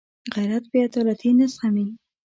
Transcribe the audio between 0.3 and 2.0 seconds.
غیرت بېعدالتي نه زغمي